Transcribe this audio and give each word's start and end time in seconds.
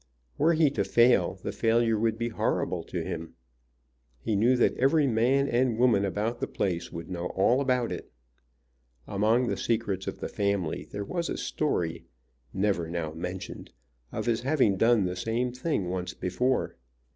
Were 0.35 0.53
he 0.53 0.71
to 0.71 0.83
fail 0.83 1.35
the 1.43 1.51
failure 1.51 1.95
would 1.95 2.17
be 2.17 2.29
horrible 2.29 2.83
to 2.85 3.03
him. 3.03 3.35
He 4.19 4.35
knew 4.35 4.55
that 4.57 4.75
every 4.77 5.05
man 5.05 5.47
and 5.47 5.77
woman 5.77 6.05
about 6.05 6.39
the 6.39 6.47
place 6.47 6.91
would 6.91 7.07
know 7.11 7.27
all 7.35 7.61
about 7.61 7.91
it. 7.91 8.11
Among 9.05 9.45
the 9.45 9.57
secrets 9.57 10.07
of 10.07 10.17
the 10.17 10.27
family 10.27 10.87
there 10.91 11.05
was 11.05 11.29
a 11.29 11.37
story, 11.37 12.03
never 12.51 12.89
now 12.89 13.11
mentioned, 13.13 13.73
of 14.11 14.25
his 14.25 14.41
having 14.41 14.75
done 14.75 15.05
the 15.05 15.15
same 15.15 15.53
thing, 15.53 15.87
once 15.87 16.15
before. 16.15 16.77